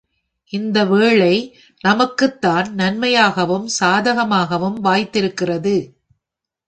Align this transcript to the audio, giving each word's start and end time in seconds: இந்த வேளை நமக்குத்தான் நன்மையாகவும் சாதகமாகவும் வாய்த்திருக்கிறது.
இந்த 0.53 0.85
வேளை 0.85 1.33
நமக்குத்தான் 1.83 2.67
நன்மையாகவும் 2.73 3.67
சாதகமாகவும் 3.79 4.79
வாய்த்திருக்கிறது. 4.83 5.75